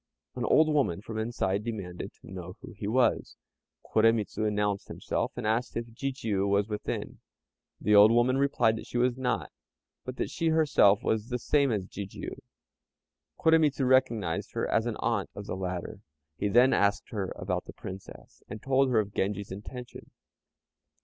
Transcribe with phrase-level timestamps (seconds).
[0.33, 3.37] An old woman from the inside demanded to know who he was.
[3.85, 7.19] Koremitz announced himself, and asked if Jijiû was within.
[7.79, 9.51] The old women replied that she was not,
[10.03, 12.39] but that she herself was the same as Jijiû.
[13.37, 15.99] Koremitz recognized her as an aunt of the latter.
[16.35, 20.09] He then asked her about the Princess, and told her of Genji's intention.